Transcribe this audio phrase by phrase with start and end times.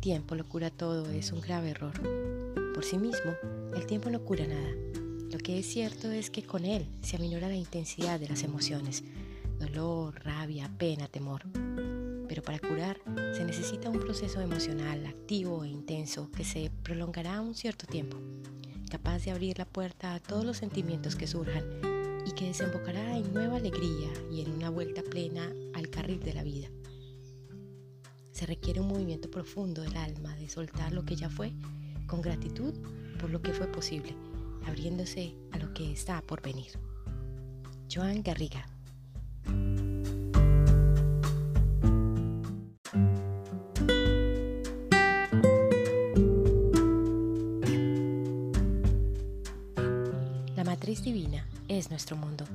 [0.00, 1.92] tiempo lo cura todo es un grave error.
[2.74, 3.34] Por sí mismo,
[3.76, 4.70] el tiempo no cura nada.
[5.30, 9.04] Lo que es cierto es que con él se aminora la intensidad de las emociones,
[9.58, 11.42] dolor, rabia, pena, temor.
[12.28, 12.98] Pero para curar
[13.36, 18.16] se necesita un proceso emocional activo e intenso que se prolongará un cierto tiempo,
[18.90, 21.64] capaz de abrir la puerta a todos los sentimientos que surjan
[22.26, 26.42] y que desembocará en nueva alegría y en una vuelta plena al carril de la
[26.42, 26.68] vida.
[28.40, 31.52] Se requiere un movimiento profundo del alma de soltar lo que ya fue
[32.06, 32.72] con gratitud
[33.20, 34.16] por lo que fue posible,
[34.66, 36.72] abriéndose a lo que está por venir.
[37.94, 38.66] Joan Garriga.
[50.56, 52.46] La matriz divina es nuestro mundo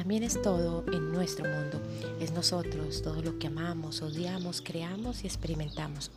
[0.00, 1.78] también es todo en nuestro mundo.
[2.20, 6.10] Es nosotros, todo lo que amamos, odiamos, creamos y experimentamos.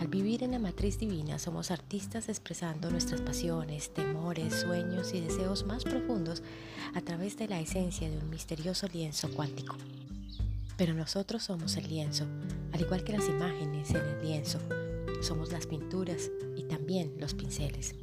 [0.00, 5.66] Al vivir en la matriz divina somos artistas expresando nuestras pasiones, temores, sueños y deseos
[5.66, 6.42] más profundos
[6.94, 9.76] a través de la esencia de un misterioso lienzo cuántico.
[10.78, 12.24] Pero nosotros somos el lienzo,
[12.72, 14.60] al igual que las imágenes en el lienzo.
[15.20, 17.94] Somos las pinturas y también los pinceles.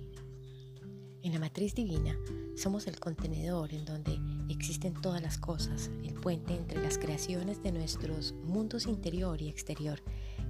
[1.23, 2.17] En la matriz divina
[2.55, 4.19] somos el contenedor en donde
[4.49, 10.01] existen todas las cosas, el puente entre las creaciones de nuestros mundos interior y exterior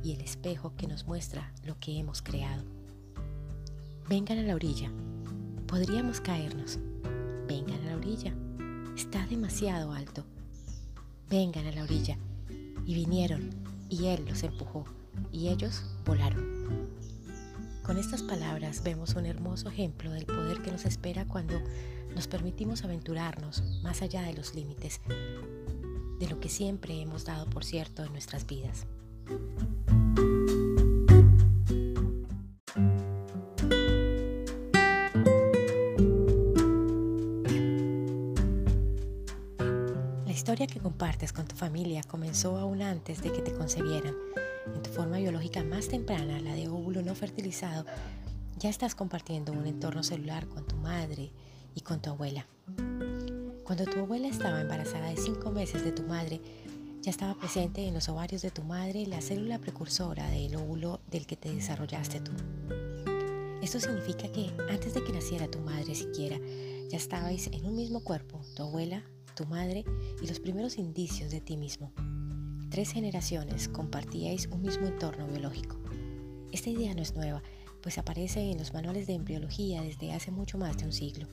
[0.01, 2.63] y el espejo que nos muestra lo que hemos creado.
[4.07, 4.91] Vengan a la orilla.
[5.67, 6.79] Podríamos caernos.
[7.47, 8.33] Vengan a la orilla.
[8.95, 10.23] Está demasiado alto.
[11.29, 12.17] Vengan a la orilla.
[12.85, 13.49] Y vinieron,
[13.89, 14.85] y Él los empujó,
[15.31, 16.61] y ellos volaron.
[17.83, 21.59] Con estas palabras vemos un hermoso ejemplo del poder que nos espera cuando
[22.15, 25.01] nos permitimos aventurarnos más allá de los límites,
[26.19, 28.85] de lo que siempre hemos dado por cierto en nuestras vidas.
[40.25, 44.15] La historia que compartes con tu familia comenzó aún antes de que te concebieran
[44.67, 47.85] en tu forma biológica más temprana, la de óvulo no fertilizado,
[48.57, 51.31] ya estás compartiendo un entorno celular con tu madre
[51.73, 52.45] y con tu abuela.
[53.63, 56.41] Cuando tu abuela estaba embarazada de cinco meses de tu madre,
[57.01, 61.25] ya estaba presente en los ovarios de tu madre la célula precursora del óvulo del
[61.25, 62.31] que te desarrollaste tú.
[63.61, 66.37] Esto significa que antes de que naciera tu madre siquiera,
[66.89, 69.03] ya estabais en un mismo cuerpo, tu abuela,
[69.35, 69.85] tu madre
[70.21, 71.91] y los primeros indicios de ti mismo
[72.71, 75.77] tres generaciones compartíais un mismo entorno biológico.
[76.53, 77.43] Esta idea no es nueva,
[77.83, 81.27] pues aparece en los manuales de embriología desde hace mucho más de un siglo.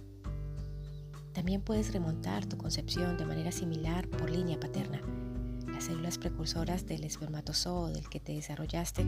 [1.33, 5.01] También puedes remontar tu concepción de manera similar por línea paterna.
[5.69, 9.07] Las células precursoras del espermatozoo del que te desarrollaste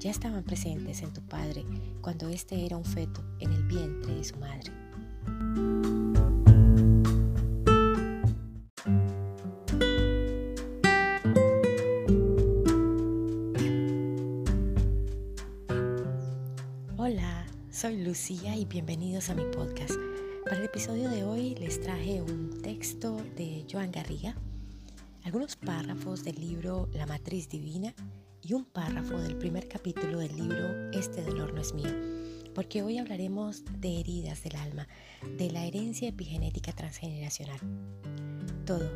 [0.00, 1.66] ya estaban presentes en tu padre
[2.00, 6.07] cuando éste era un feto en el vientre de su madre.
[18.08, 19.92] Lucía y bienvenidos a mi podcast.
[20.44, 24.34] Para el episodio de hoy les traje un texto de Joan Garriga,
[25.24, 27.94] algunos párrafos del libro La Matriz Divina
[28.40, 31.90] y un párrafo del primer capítulo del libro Este dolor no es mío,
[32.54, 34.88] porque hoy hablaremos de heridas del alma,
[35.36, 37.60] de la herencia epigenética transgeneracional.
[38.64, 38.88] Todo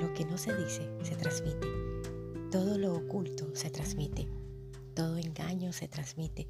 [0.00, 1.68] lo que no se dice se transmite,
[2.50, 4.26] todo lo oculto se transmite
[4.94, 6.48] todo engaño se transmite,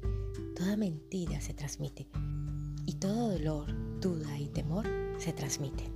[0.55, 2.07] toda mentira se transmite
[2.85, 4.85] y todo dolor, duda y temor
[5.17, 5.91] se transmite.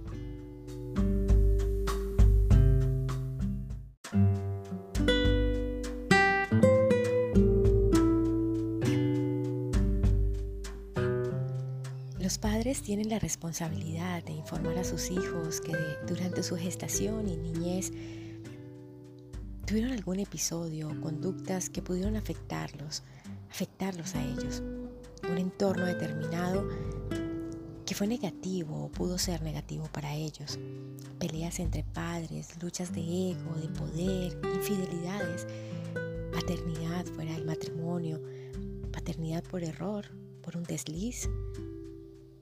[12.20, 15.74] Los padres tienen la responsabilidad de informar a sus hijos que
[16.08, 17.92] durante su gestación y niñez
[19.70, 23.04] tuvieron algún episodio o conductas que pudieron afectarlos,
[23.52, 24.64] afectarlos a ellos.
[25.30, 26.68] Un entorno determinado
[27.86, 30.58] que fue negativo o pudo ser negativo para ellos.
[31.20, 35.46] Peleas entre padres, luchas de ego, de poder, infidelidades,
[36.34, 38.20] paternidad fuera del matrimonio,
[38.92, 40.08] paternidad por error,
[40.42, 41.30] por un desliz,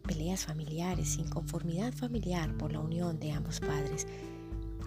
[0.04, 4.08] peleas familiares, inconformidad familiar por la unión de ambos padres,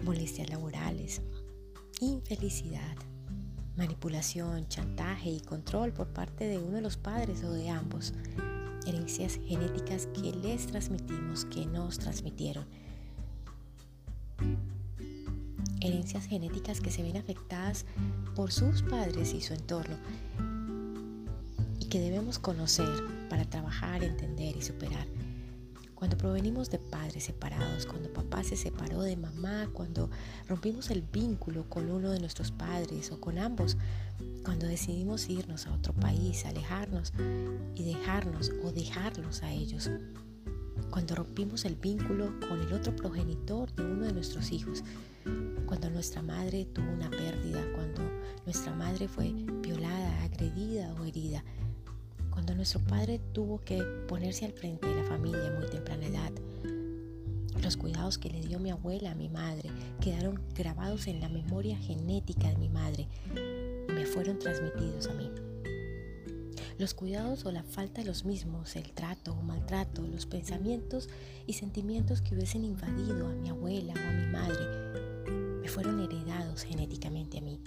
[0.03, 1.21] molestias laborales,
[1.99, 2.95] infelicidad,
[3.75, 8.13] manipulación, chantaje y control por parte de uno de los padres o de ambos,
[8.85, 12.65] herencias genéticas que les transmitimos, que nos transmitieron,
[15.81, 17.85] herencias genéticas que se ven afectadas
[18.35, 19.97] por sus padres y su entorno,
[21.89, 22.87] que debemos conocer
[23.29, 25.05] para trabajar, entender y superar.
[26.01, 30.09] Cuando provenimos de padres separados, cuando papá se separó de mamá, cuando
[30.47, 33.77] rompimos el vínculo con uno de nuestros padres o con ambos,
[34.43, 37.13] cuando decidimos irnos a otro país, alejarnos
[37.75, 39.91] y dejarnos o dejarlos a ellos,
[40.89, 44.83] cuando rompimos el vínculo con el otro progenitor de uno de nuestros hijos,
[45.67, 48.01] cuando nuestra madre tuvo una pérdida, cuando
[48.43, 51.43] nuestra madre fue violada, agredida o herida,
[52.41, 56.31] cuando nuestro padre tuvo que ponerse al frente de la familia a muy temprana edad.
[57.61, 61.77] Los cuidados que le dio mi abuela a mi madre quedaron grabados en la memoria
[61.77, 63.07] genética de mi madre
[63.87, 65.29] y me fueron transmitidos a mí.
[66.79, 71.09] Los cuidados o la falta de los mismos, el trato o maltrato, los pensamientos
[71.45, 76.63] y sentimientos que hubiesen invadido a mi abuela o a mi madre, me fueron heredados
[76.63, 77.59] genéticamente a mí.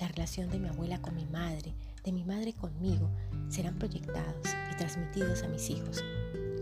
[0.00, 1.72] La relación de mi abuela con mi madre,
[2.04, 3.10] de mi madre conmigo
[3.48, 6.02] serán proyectados y transmitidos a mis hijos,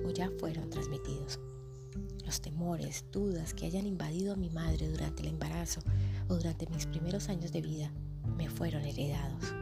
[0.04, 1.38] o ya fueron transmitidos.
[2.24, 5.80] Los temores, dudas que hayan invadido a mi madre durante el embarazo
[6.28, 7.90] o durante mis primeros años de vida
[8.36, 9.54] me fueron heredados.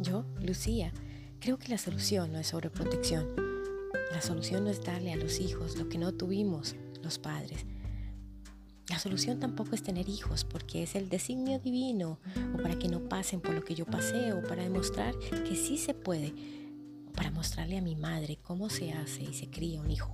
[0.00, 0.92] Yo, Lucía,
[1.38, 3.49] creo que la solución no es sobreprotección
[4.20, 7.64] la solución no es darle a los hijos lo que no tuvimos los padres.
[8.90, 12.18] La solución tampoco es tener hijos porque es el designio divino
[12.54, 15.78] o para que no pasen por lo que yo pasé o para demostrar que sí
[15.78, 16.34] se puede
[17.08, 20.12] o para mostrarle a mi madre cómo se hace y se cría un hijo,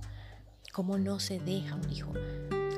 [0.71, 2.13] cómo no se deja un hijo,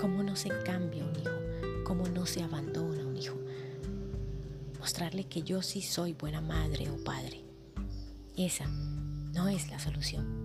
[0.01, 3.37] cómo no se cambia un hijo, cómo no se abandona un hijo.
[4.79, 7.43] Mostrarle que yo sí soy buena madre o padre.
[8.35, 10.38] Esa no es la solución.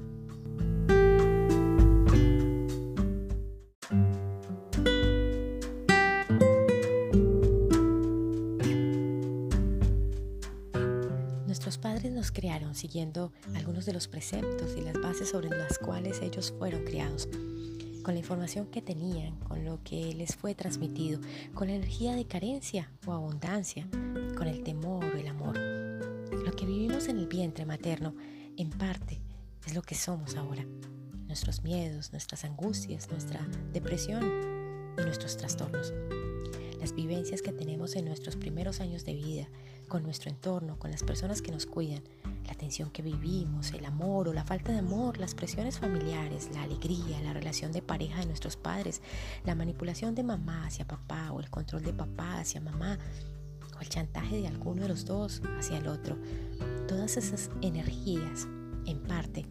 [12.44, 17.26] Crearon siguiendo algunos de los preceptos y las bases sobre las cuales ellos fueron criados,
[18.02, 21.22] con la información que tenían, con lo que les fue transmitido,
[21.54, 23.88] con la energía de carencia o abundancia,
[24.36, 25.56] con el temor o el amor.
[25.56, 28.14] Lo que vivimos en el vientre materno,
[28.58, 29.22] en parte,
[29.66, 30.66] es lo que somos ahora.
[31.26, 33.40] Nuestros miedos, nuestras angustias, nuestra
[33.72, 34.22] depresión
[34.98, 35.94] y nuestros trastornos.
[36.78, 39.48] Las vivencias que tenemos en nuestros primeros años de vida,
[39.88, 42.02] con nuestro entorno, con las personas que nos cuidan,
[42.46, 46.62] la tensión que vivimos, el amor o la falta de amor, las presiones familiares, la
[46.62, 49.02] alegría, la relación de pareja de nuestros padres,
[49.44, 52.98] la manipulación de mamá hacia papá o el control de papá hacia mamá
[53.76, 56.16] o el chantaje de alguno de los dos hacia el otro.
[56.86, 58.46] Todas esas energías
[58.86, 59.46] en parte,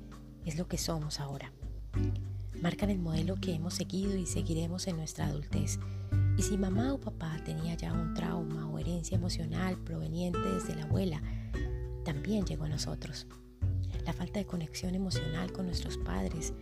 [0.46, 1.52] es lo que somos ahora.
[2.62, 5.80] Marcan el modelo que hemos seguido y seguiremos en nuestra adultez.
[6.38, 10.84] Y si mamá o papá tenía ya un trauma o herencia emocional proveniente desde la
[10.84, 11.22] abuela,
[12.04, 13.28] también llegó a nosotros.
[14.06, 16.54] La falta de conexión emocional con nuestros padres,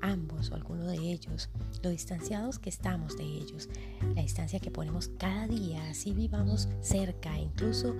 [0.00, 1.48] ambos o alguno de ellos,
[1.82, 3.68] lo distanciados que estamos de ellos,
[4.14, 7.94] la distancia que ponemos cada día, así vivamos cerca, incluso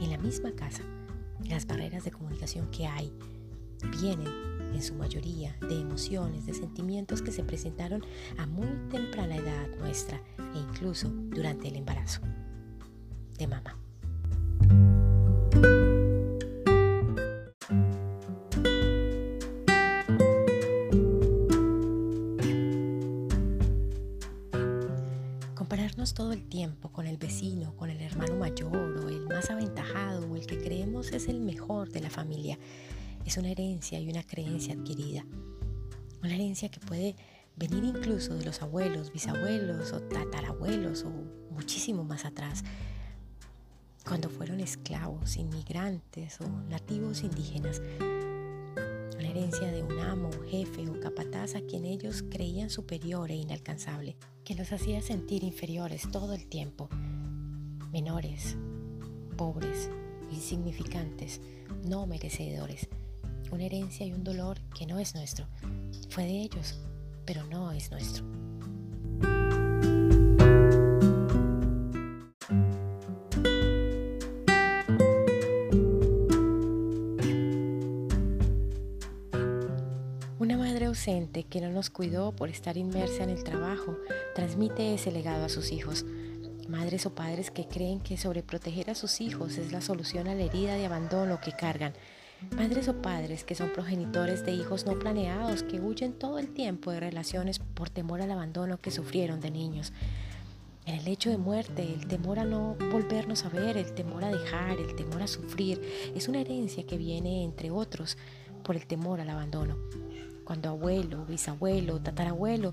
[0.00, 0.82] en la misma casa,
[1.48, 3.12] las barreras de comunicación que hay,
[4.00, 8.02] vienen en su mayoría de emociones, de sentimientos que se presentaron
[8.38, 10.20] a muy temprana edad nuestra
[10.54, 12.20] e incluso durante el embarazo
[13.38, 13.81] de mamá.
[31.92, 32.58] De la familia
[33.24, 35.24] es una herencia y una creencia adquirida.
[36.22, 37.16] Una herencia que puede
[37.56, 41.10] venir incluso de los abuelos, bisabuelos o tatarabuelos o
[41.50, 42.64] muchísimo más atrás,
[44.04, 47.80] cuando fueron esclavos, inmigrantes o nativos indígenas.
[47.98, 54.16] Una herencia de un amo, jefe o capataz a quien ellos creían superior e inalcanzable,
[54.44, 56.88] que los hacía sentir inferiores todo el tiempo,
[57.92, 58.56] menores,
[59.36, 59.88] pobres,
[60.30, 61.40] insignificantes,
[61.84, 62.88] no merecedores
[63.52, 65.46] una herencia y un dolor que no es nuestro.
[66.08, 66.80] Fue de ellos,
[67.26, 68.24] pero no es nuestro.
[80.38, 83.96] Una madre ausente que no nos cuidó por estar inmersa en el trabajo
[84.34, 86.06] transmite ese legado a sus hijos.
[86.72, 90.44] Madres o padres que creen que sobreproteger a sus hijos es la solución a la
[90.44, 91.92] herida de abandono que cargan
[92.56, 96.90] Madres o padres que son progenitores de hijos no planeados, que huyen todo el tiempo
[96.90, 99.92] de relaciones por temor al abandono que sufrieron de niños.
[100.86, 104.30] En el hecho de muerte, el temor a no volvernos a ver, el temor a
[104.30, 105.80] dejar, el temor a sufrir,
[106.16, 108.16] es una herencia que viene, entre otros,
[108.64, 109.76] por el temor al abandono.
[110.44, 112.72] Cuando abuelo, bisabuelo, tatarabuelo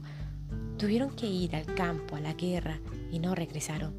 [0.79, 2.79] tuvieron que ir al campo, a la guerra,
[3.11, 3.93] y no regresaron.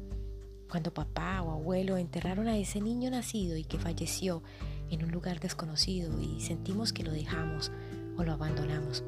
[0.67, 4.41] Cuando papá o abuelo enterraron a ese niño nacido y que falleció
[4.89, 7.71] en un lugar desconocido y sentimos que lo dejamos
[8.17, 9.03] o lo abandonamos.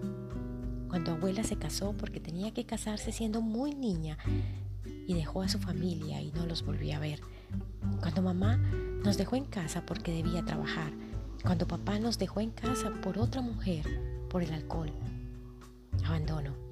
[0.87, 4.19] Cuando abuela se casó porque tenía que casarse siendo muy niña
[5.07, 7.21] y dejó a su familia y no los volvió a ver.
[8.01, 8.57] Cuando mamá
[9.03, 10.93] nos dejó en casa porque debía trabajar.
[11.41, 13.83] Cuando papá nos dejó en casa por otra mujer,
[14.29, 14.91] por el alcohol.
[16.05, 16.62] Abandono.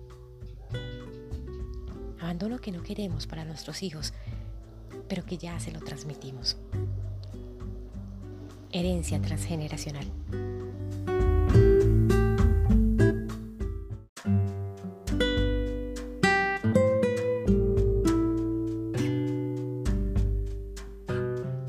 [2.22, 4.14] Abandono que no queremos para nuestros hijos,
[5.10, 6.56] pero que ya se lo transmitimos.
[8.72, 10.06] Herencia transgeneracional.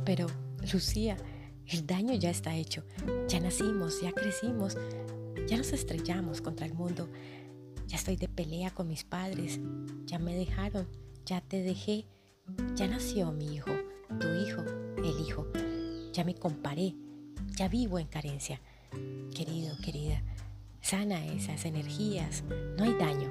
[0.05, 0.27] Pero,
[0.71, 1.17] Lucía,
[1.67, 2.85] el daño ya está hecho.
[3.27, 4.77] Ya nacimos, ya crecimos,
[5.49, 7.09] ya nos estrellamos contra el mundo.
[7.87, 9.61] Ya estoy de pelea con mis padres.
[10.07, 10.89] Ya me dejaron,
[11.25, 12.07] ya te dejé.
[12.75, 13.71] Ya nació mi hijo,
[14.21, 14.63] tu hijo,
[14.99, 15.47] el hijo.
[16.13, 16.95] Ya me comparé,
[17.57, 18.61] ya vivo en carencia.
[19.35, 20.23] Querido, querida,
[20.81, 22.45] sana esas energías.
[22.77, 23.31] No hay daño.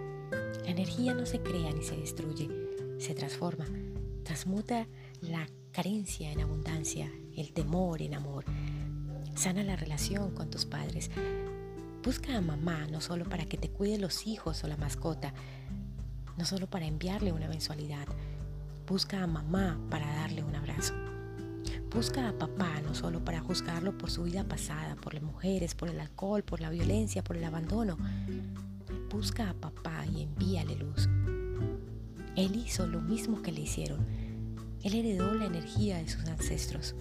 [0.63, 2.49] La energía no se crea ni se destruye,
[2.99, 3.65] se transforma.
[4.23, 4.87] Transmuta
[5.21, 8.45] la carencia en abundancia, el temor en amor.
[9.35, 11.09] Sana la relación con tus padres.
[12.03, 15.33] Busca a mamá no solo para que te cuide los hijos o la mascota,
[16.37, 18.07] no solo para enviarle una mensualidad.
[18.87, 20.93] Busca a mamá para darle un abrazo.
[21.93, 25.89] Busca a papá no solo para juzgarlo por su vida pasada, por las mujeres, por
[25.89, 27.97] el alcohol, por la violencia, por el abandono.
[29.09, 31.07] Busca a papá y envíale luz.
[32.35, 34.05] Él hizo lo mismo que le hicieron
[34.83, 36.95] él heredó la energía de sus ancestros.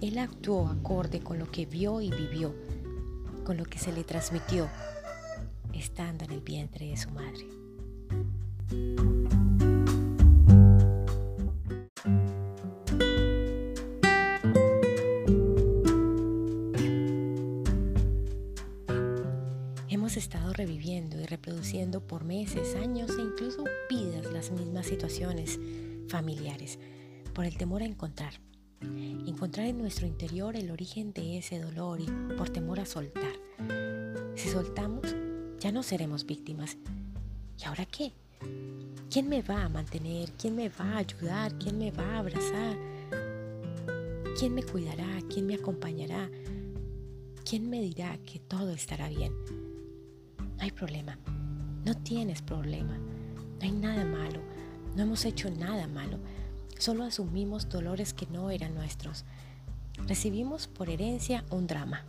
[0.00, 2.54] Él actuó acorde con lo que vio y vivió,
[3.44, 4.68] con lo que se le transmitió,
[5.72, 7.46] estando en el vientre de su madre.
[19.88, 25.58] Hemos estado reviviendo y reproduciendo por meses, años e incluso vidas las mismas situaciones
[26.08, 26.78] familiares,
[27.34, 28.34] por el temor a encontrar.
[29.32, 33.32] Encontrar en nuestro interior el origen de ese dolor y por temor a soltar.
[34.36, 35.16] Si soltamos,
[35.58, 36.76] ya no seremos víctimas.
[37.58, 38.12] ¿Y ahora qué?
[39.10, 40.30] ¿Quién me va a mantener?
[40.32, 41.58] ¿Quién me va a ayudar?
[41.58, 42.76] ¿Quién me va a abrazar?
[44.38, 45.06] ¿Quién me cuidará?
[45.32, 46.30] ¿Quién me acompañará?
[47.48, 49.32] ¿Quién me dirá que todo estará bien?
[50.38, 51.18] No hay problema.
[51.86, 52.98] No tienes problema.
[52.98, 54.40] No hay nada malo.
[54.94, 56.18] No hemos hecho nada malo,
[56.82, 59.24] solo asumimos dolores que no eran nuestros.
[60.08, 62.04] Recibimos por herencia un drama.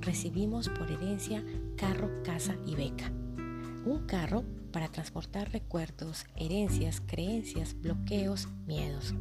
[0.00, 1.42] Recibimos por herencia
[1.76, 3.10] carro, casa y beca.
[3.84, 9.12] Un carro para transportar recuerdos, herencias, creencias, bloqueos, miedos.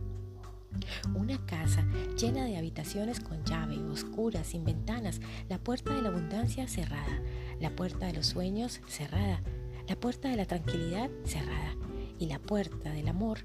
[1.15, 1.83] Una casa
[2.15, 7.23] llena de habitaciones con llave, oscuras, sin ventanas, la puerta de la abundancia cerrada,
[7.59, 9.41] la puerta de los sueños cerrada,
[9.87, 11.75] la puerta de la tranquilidad cerrada,
[12.19, 13.39] y la puerta del amor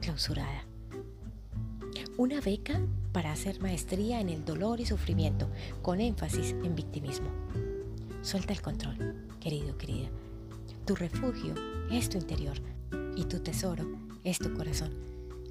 [0.00, 0.64] clausurada.
[2.18, 2.80] Una beca
[3.12, 5.48] para hacer maestría en el dolor y sufrimiento,
[5.82, 7.28] con énfasis en victimismo.
[8.22, 10.08] Suelta el control, querido, querida.
[10.84, 11.54] Tu refugio
[11.90, 12.56] es tu interior
[13.16, 13.86] y tu tesoro
[14.24, 14.94] es tu corazón.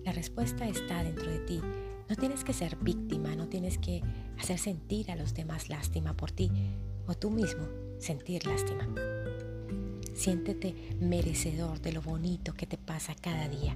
[0.04, 1.62] La respuesta está dentro de ti.
[2.10, 4.02] No tienes que ser víctima, no tienes que
[4.38, 6.52] hacer sentir a los demás lástima por ti
[7.08, 7.68] o tú mismo
[8.00, 8.88] sentir lástima.
[10.14, 13.76] Siéntete merecedor de lo bonito que te pasa cada día.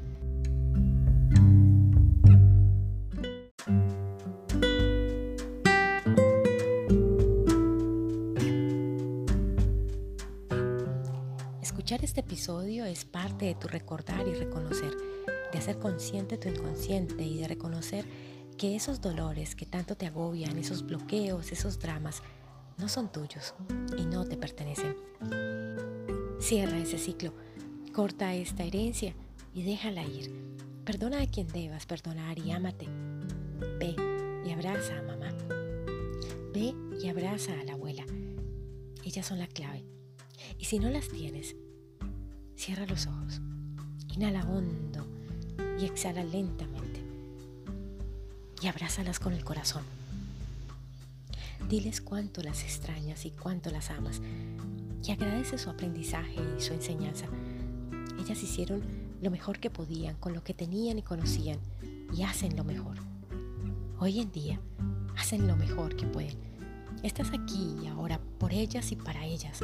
[12.09, 14.97] Este episodio es parte de tu recordar y reconocer,
[15.51, 18.03] de hacer consciente tu inconsciente y de reconocer
[18.57, 22.23] que esos dolores que tanto te agobian, esos bloqueos, esos dramas,
[22.79, 23.53] no son tuyos
[23.95, 24.97] y no te pertenecen.
[26.39, 27.31] Cierra ese ciclo,
[27.93, 29.13] corta esta herencia
[29.53, 30.33] y déjala ir.
[30.85, 32.87] Perdona a quien debas perdonar y ámate.
[33.77, 33.95] Ve
[34.47, 35.29] y abraza a mamá.
[36.55, 38.03] Ve y abraza a la abuela.
[39.03, 39.85] Ellas son la clave.
[40.57, 41.55] Y si no las tienes,
[42.59, 43.39] cierra los ojos.
[44.09, 45.07] Inhala hondo
[45.79, 47.01] y exhala lentamente.
[48.61, 49.83] Y abrázalas con el corazón.
[51.69, 54.21] Diles cuánto las extrañas y cuánto las amas.
[55.01, 57.27] Y agradece su aprendizaje y su enseñanza.
[58.19, 58.81] Ellas hicieron
[59.21, 61.59] lo mejor que podían con lo que tenían y conocían
[62.13, 62.97] y hacen lo mejor.
[63.99, 64.59] Hoy en día
[65.17, 66.37] hacen lo mejor que pueden.
[67.03, 69.61] Estás aquí y ahora por ellas y para ellas.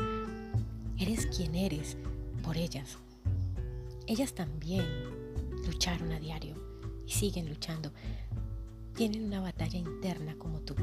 [0.97, 1.97] Eres quien eres
[2.45, 2.99] por ellas.
[4.05, 4.85] Ellas también
[5.65, 6.55] lucharon a diario
[7.07, 7.91] y siguen luchando.
[8.93, 10.75] Tienen una batalla interna como tú.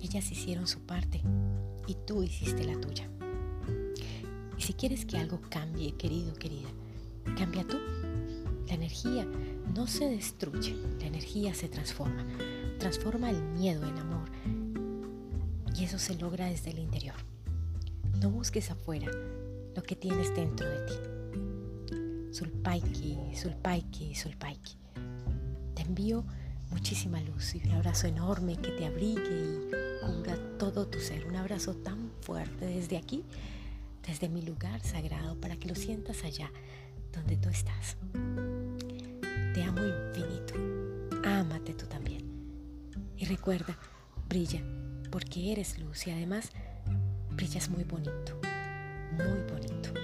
[0.00, 1.20] Ellas hicieron su parte
[1.88, 3.08] y tú hiciste la tuya.
[4.56, 6.68] Y si quieres que algo cambie, querido, querida,
[7.36, 7.78] cambia tú.
[8.68, 9.26] La energía
[9.74, 12.24] no se destruye, la energía se transforma.
[12.78, 14.30] Transforma el miedo en amor.
[15.76, 17.16] Y eso se logra desde el interior.
[18.20, 19.10] No busques afuera
[19.74, 20.94] lo que tienes dentro de ti.
[22.32, 24.76] Sulpaiki, Sulpaiki, Sulpaiki.
[25.74, 26.24] Te envío
[26.70, 31.26] muchísima luz y un abrazo enorme que te abrigue y cubra todo tu ser.
[31.26, 33.24] Un abrazo tan fuerte desde aquí,
[34.06, 36.50] desde mi lugar sagrado, para que lo sientas allá
[37.12, 37.96] donde tú estás.
[39.54, 40.54] Te amo infinito.
[41.24, 42.24] Ámate tú también.
[43.16, 43.78] Y recuerda,
[44.28, 44.60] brilla,
[45.10, 46.50] porque eres luz y además
[47.30, 48.40] brillas muy bonito,
[49.18, 50.03] muy bonito.